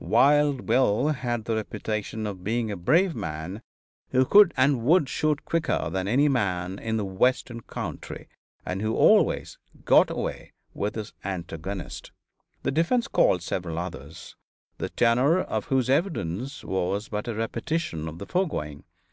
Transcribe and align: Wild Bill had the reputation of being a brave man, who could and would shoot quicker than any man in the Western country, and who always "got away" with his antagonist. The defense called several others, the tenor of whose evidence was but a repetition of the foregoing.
Wild 0.00 0.64
Bill 0.64 1.08
had 1.08 1.44
the 1.44 1.56
reputation 1.56 2.24
of 2.24 2.44
being 2.44 2.70
a 2.70 2.76
brave 2.76 3.16
man, 3.16 3.62
who 4.10 4.24
could 4.24 4.54
and 4.56 4.84
would 4.84 5.08
shoot 5.08 5.44
quicker 5.44 5.90
than 5.90 6.06
any 6.06 6.28
man 6.28 6.78
in 6.78 6.96
the 6.98 7.04
Western 7.04 7.62
country, 7.62 8.28
and 8.64 8.80
who 8.80 8.94
always 8.94 9.58
"got 9.84 10.08
away" 10.08 10.52
with 10.72 10.94
his 10.94 11.12
antagonist. 11.24 12.12
The 12.62 12.70
defense 12.70 13.08
called 13.08 13.42
several 13.42 13.76
others, 13.76 14.36
the 14.76 14.88
tenor 14.90 15.40
of 15.40 15.64
whose 15.64 15.90
evidence 15.90 16.62
was 16.62 17.08
but 17.08 17.26
a 17.26 17.34
repetition 17.34 18.06
of 18.06 18.20
the 18.20 18.26
foregoing. 18.26 18.84